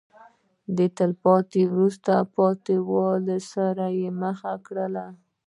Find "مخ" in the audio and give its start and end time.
4.21-4.39